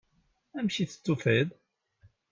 Amek 0.57 0.75
i 0.83 0.85
t-id-tufiḍ? 0.85 1.49